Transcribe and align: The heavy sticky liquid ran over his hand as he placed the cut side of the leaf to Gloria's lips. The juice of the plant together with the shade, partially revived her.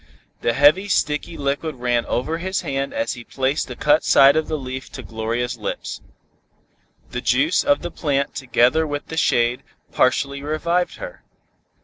The 0.41 0.53
heavy 0.53 0.87
sticky 0.87 1.37
liquid 1.37 1.75
ran 1.75 2.07
over 2.07 2.39
his 2.39 2.61
hand 2.61 2.91
as 2.91 3.13
he 3.13 3.23
placed 3.23 3.67
the 3.67 3.75
cut 3.75 4.03
side 4.03 4.35
of 4.35 4.47
the 4.47 4.57
leaf 4.57 4.91
to 4.93 5.03
Gloria's 5.03 5.57
lips. 5.57 6.01
The 7.11 7.21
juice 7.21 7.63
of 7.63 7.83
the 7.83 7.91
plant 7.91 8.33
together 8.33 8.87
with 8.87 9.09
the 9.09 9.15
shade, 9.17 9.61
partially 9.91 10.41
revived 10.41 10.95
her. 10.95 11.21